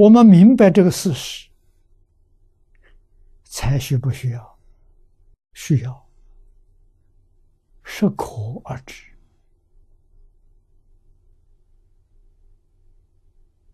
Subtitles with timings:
[0.00, 1.50] 我们明白这个事实，
[3.44, 4.58] 才需不需要？
[5.52, 6.08] 需要，
[7.82, 8.24] 适可
[8.64, 9.04] 而止。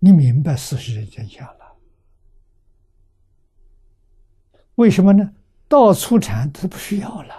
[0.01, 1.77] 你明白事实的真相了？
[4.75, 5.33] 为什么呢？
[5.69, 7.35] 到出产他不需要了，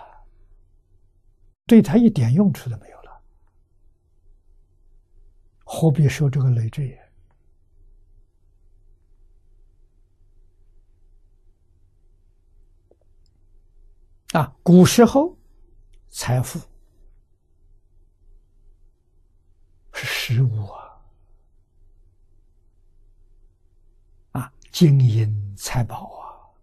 [1.65, 3.21] 对他一点用处都没有了，
[5.65, 6.97] 何必受这个累赘？
[14.37, 15.35] 啊，古时候
[16.09, 16.59] 财富
[19.91, 21.01] 是实物啊，
[24.33, 26.53] 啊，金银财宝啊，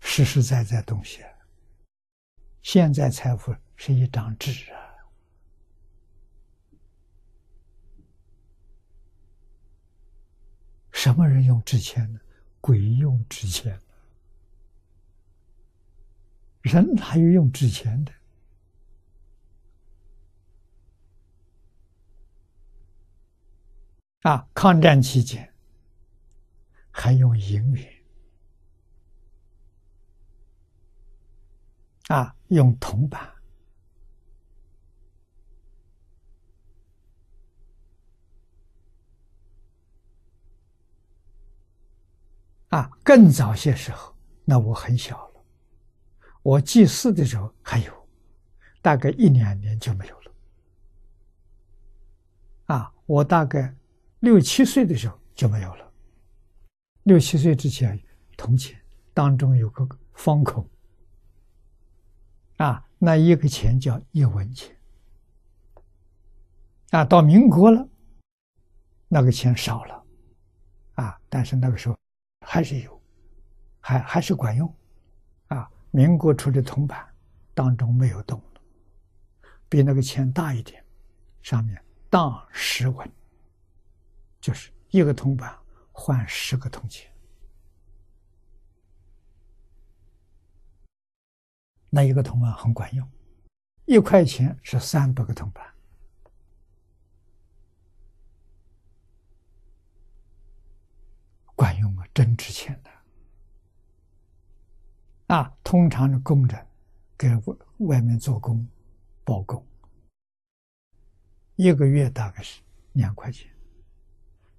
[0.00, 1.22] 实实在在东西。
[2.62, 4.80] 现在财富是一张纸啊，
[10.92, 12.18] 什么人用纸钱呢？
[12.62, 13.78] 鬼用纸钱，
[16.60, 18.12] 人还有用纸钱的
[24.22, 24.48] 啊！
[24.54, 25.52] 抗战期间
[26.92, 27.92] 还用银元
[32.06, 33.41] 啊，用铜板。
[42.72, 45.44] 啊，更早些时候，那我很小了。
[46.42, 48.08] 我祭祀的时候还有，
[48.80, 50.32] 大概一两年就没有了。
[52.68, 53.76] 啊，我大概
[54.20, 55.92] 六七岁的时候就没有了。
[57.02, 58.02] 六七岁之前，
[58.38, 58.80] 铜钱
[59.12, 60.66] 当中有个方孔，
[62.56, 64.74] 啊，那一个钱叫一文钱。
[66.92, 67.86] 啊，到民国了，
[69.08, 70.04] 那个钱少了，
[70.94, 71.98] 啊，但是那个时候。
[72.42, 73.02] 还是有，
[73.80, 74.74] 还还是管用，
[75.48, 75.70] 啊！
[75.90, 77.06] 民国出的铜板
[77.54, 78.42] 当中没有动
[79.68, 80.84] 比那个钱大一点，
[81.40, 83.10] 上面当十文，
[84.40, 85.56] 就是一个铜板
[85.92, 87.10] 换十个铜钱，
[91.88, 93.10] 那一个铜板很管用，
[93.86, 95.71] 一块钱是三百个铜板。
[102.14, 102.90] 真值钱的
[105.34, 105.56] 啊！
[105.64, 106.66] 通常的工人
[107.16, 107.28] 给
[107.78, 108.68] 外面做工
[109.24, 109.66] 包工，
[111.56, 112.60] 一个月大概是
[112.92, 113.50] 两块钱，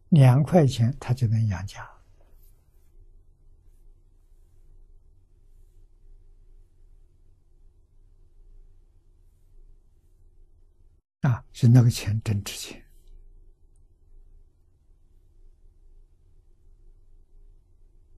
[0.10, 1.88] 两块钱他就能养家
[11.22, 11.46] 啊！
[11.54, 12.83] 是那个钱真值钱。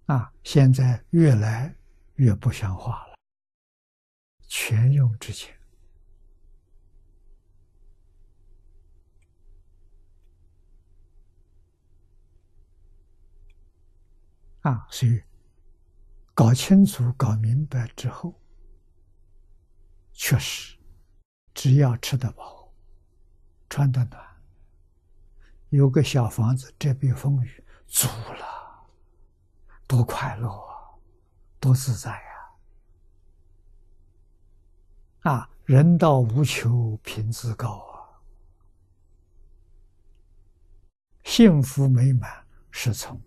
[0.06, 1.76] 啊，现在越来
[2.16, 3.16] 越不像话了，
[4.48, 5.52] 全用之前
[14.62, 15.24] 啊，所以
[16.34, 18.40] 搞清楚、搞明白之后，
[20.14, 20.78] 确实
[21.54, 22.72] 只要吃得饱、
[23.70, 24.24] 穿得暖、
[25.70, 28.55] 有个小房子遮避风雨，足了。
[29.88, 30.90] 多快乐啊，
[31.60, 32.52] 多自在呀！
[35.32, 38.20] 啊，人道无求，品质高啊，
[41.24, 43.22] 幸福美满是从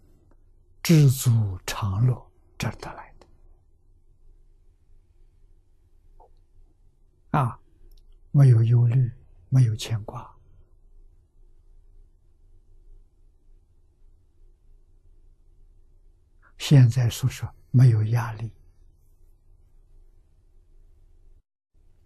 [0.83, 3.27] 知足常乐这得来的。
[7.39, 7.61] 啊，
[8.31, 9.11] 没有忧虑，
[9.49, 10.35] 没有牵挂。
[16.59, 18.53] 现在说说没有压力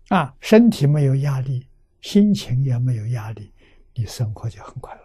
[0.09, 1.67] 啊，身体没有压力，
[2.03, 3.53] 心情也没有压力，
[3.95, 5.03] 你生活就很快乐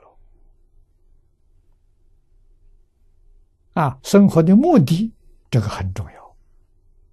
[3.82, 4.00] 啊。
[4.04, 5.14] 生活的目的
[5.50, 6.36] 这个很重要，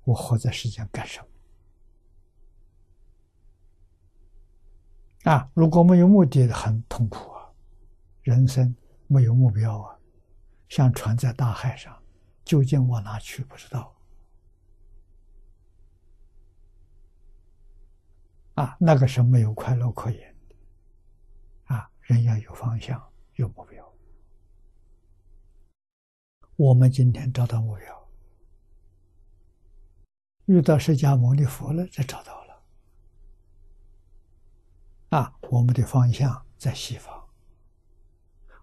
[0.03, 1.21] 我活在世间干什
[5.25, 5.49] 么啊？
[5.55, 7.49] 如果没有目的，很痛苦啊。
[8.23, 8.75] 人生
[9.07, 9.97] 没有目标啊，
[10.69, 11.97] 像船在大海上。
[12.45, 13.43] 究竟往哪去？
[13.45, 13.95] 不知道。
[18.55, 21.75] 啊，那个是没有快乐可言的。
[21.75, 23.03] 啊，人要有方向，
[23.35, 23.93] 有目标。
[26.57, 28.09] 我们今天找到目标，
[30.45, 32.63] 遇到释迦牟尼佛了，才找到了。
[35.09, 37.29] 啊，我们的方向在西方，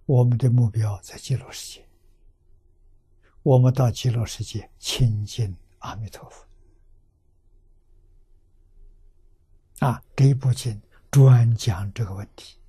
[0.06, 1.86] 我们的目标在极乐世界，
[3.44, 6.46] 我们到极乐世界亲近阿弥陀佛。
[9.80, 10.80] 啊，这一部经
[11.10, 12.60] 专讲这个问题，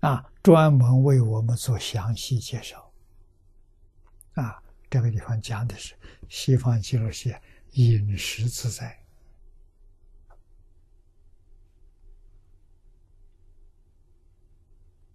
[0.00, 2.92] 啊，专门为我们做详细介绍。
[4.34, 5.94] 啊，这个地方讲的是
[6.28, 7.40] 西方极乐世界
[7.72, 9.02] 饮食自在。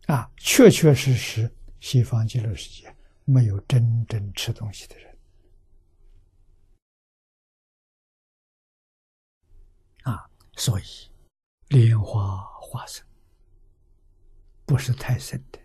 [0.07, 2.91] 啊，确确实实，西方极乐世界
[3.31, 5.17] 没有真正吃东西的人。
[10.03, 10.83] 啊，所以
[11.67, 13.05] 莲花化身
[14.65, 15.59] 不是太深的，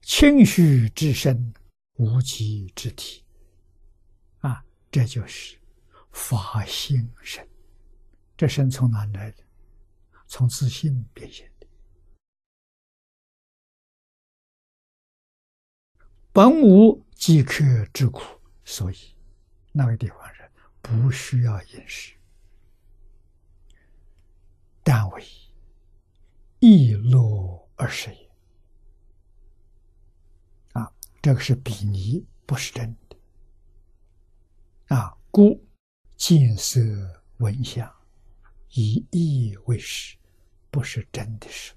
[0.00, 1.52] 清虚之身，
[1.98, 3.22] 无极之体。
[4.38, 5.60] 啊，这就是
[6.12, 7.46] 法性身。
[8.38, 9.44] 这身从哪来的？
[10.26, 11.66] 从自信变现的，
[16.32, 17.62] 本无饥渴
[17.92, 18.22] 之苦，
[18.64, 18.96] 所以
[19.70, 20.50] 那个地方人
[20.80, 22.14] 不需要饮食，
[24.82, 25.24] 但为
[26.58, 28.30] 易乐而食也。
[30.72, 30.90] 啊，
[31.20, 33.16] 这个是比拟，不是真的。
[34.96, 35.62] 啊，故
[36.16, 36.80] 见色
[37.38, 37.92] 闻香，
[38.70, 40.16] 以意为食。
[40.70, 41.74] 不是真的食。